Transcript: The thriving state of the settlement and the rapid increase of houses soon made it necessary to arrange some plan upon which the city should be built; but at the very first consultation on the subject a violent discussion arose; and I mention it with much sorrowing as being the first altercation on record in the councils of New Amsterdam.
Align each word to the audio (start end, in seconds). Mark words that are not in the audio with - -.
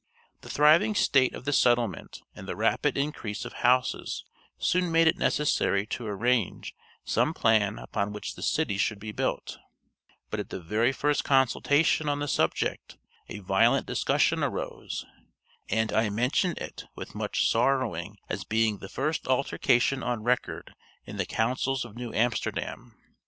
The 0.41 0.49
thriving 0.49 0.95
state 0.95 1.35
of 1.35 1.45
the 1.45 1.53
settlement 1.53 2.23
and 2.33 2.47
the 2.47 2.55
rapid 2.55 2.97
increase 2.97 3.45
of 3.45 3.53
houses 3.61 4.25
soon 4.57 4.91
made 4.91 5.05
it 5.05 5.15
necessary 5.19 5.85
to 5.93 6.07
arrange 6.07 6.73
some 7.05 7.35
plan 7.35 7.77
upon 7.77 8.11
which 8.11 8.33
the 8.33 8.41
city 8.41 8.79
should 8.79 8.97
be 8.97 9.11
built; 9.11 9.59
but 10.31 10.39
at 10.39 10.49
the 10.49 10.59
very 10.59 10.91
first 10.91 11.23
consultation 11.23 12.09
on 12.09 12.17
the 12.17 12.27
subject 12.27 12.97
a 13.29 13.41
violent 13.41 13.85
discussion 13.85 14.43
arose; 14.43 15.05
and 15.69 15.93
I 15.93 16.09
mention 16.09 16.55
it 16.57 16.85
with 16.95 17.13
much 17.13 17.47
sorrowing 17.47 18.17
as 18.27 18.43
being 18.43 18.79
the 18.79 18.89
first 18.89 19.27
altercation 19.27 20.01
on 20.01 20.23
record 20.23 20.73
in 21.05 21.17
the 21.17 21.27
councils 21.27 21.85
of 21.85 21.95
New 21.95 22.11
Amsterdam. 22.11 22.95